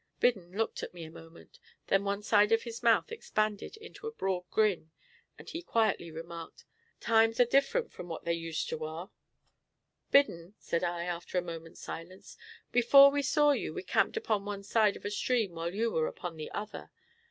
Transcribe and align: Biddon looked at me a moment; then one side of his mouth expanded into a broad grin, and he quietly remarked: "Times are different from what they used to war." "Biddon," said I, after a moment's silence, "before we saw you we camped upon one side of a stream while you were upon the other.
Biddon 0.19 0.57
looked 0.57 0.81
at 0.81 0.95
me 0.95 1.03
a 1.03 1.11
moment; 1.11 1.59
then 1.85 2.03
one 2.03 2.23
side 2.23 2.51
of 2.51 2.63
his 2.63 2.81
mouth 2.81 3.11
expanded 3.11 3.77
into 3.77 4.07
a 4.07 4.11
broad 4.11 4.45
grin, 4.49 4.89
and 5.37 5.47
he 5.47 5.61
quietly 5.61 6.09
remarked: 6.09 6.65
"Times 6.99 7.39
are 7.39 7.45
different 7.45 7.91
from 7.91 8.07
what 8.09 8.25
they 8.25 8.33
used 8.33 8.67
to 8.69 8.79
war." 8.79 9.11
"Biddon," 10.09 10.55
said 10.57 10.83
I, 10.83 11.03
after 11.03 11.37
a 11.37 11.43
moment's 11.43 11.81
silence, 11.81 12.35
"before 12.71 13.11
we 13.11 13.21
saw 13.21 13.51
you 13.51 13.75
we 13.75 13.83
camped 13.83 14.17
upon 14.17 14.43
one 14.43 14.63
side 14.63 14.95
of 14.95 15.05
a 15.05 15.11
stream 15.11 15.51
while 15.51 15.71
you 15.71 15.91
were 15.91 16.07
upon 16.07 16.35
the 16.35 16.49
other. 16.49 16.89